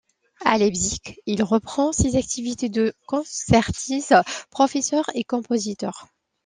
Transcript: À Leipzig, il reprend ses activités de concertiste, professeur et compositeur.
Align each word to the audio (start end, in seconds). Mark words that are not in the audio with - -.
À 0.43 0.57
Leipzig, 0.57 0.97
il 1.27 1.43
reprend 1.43 1.91
ses 1.91 2.15
activités 2.15 2.69
de 2.69 2.95
concertiste, 3.05 4.15
professeur 4.49 5.05
et 5.13 5.23
compositeur. 5.23 6.07